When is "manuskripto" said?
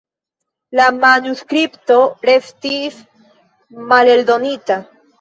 1.03-1.99